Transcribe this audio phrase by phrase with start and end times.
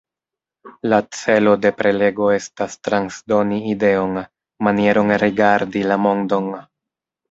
[0.93, 4.21] La celo de prelego estas transdoni ideon,
[4.71, 6.55] manieron rigardi la mondon...